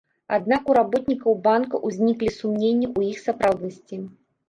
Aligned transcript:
Аднак 0.37 0.71
у 0.71 0.77
работнікаў 0.77 1.37
банка 1.45 1.83
ўзніклі 1.91 2.35
сумненні 2.41 2.87
ў 2.97 3.15
іх 3.15 3.25
сапраўднасці. 3.31 4.05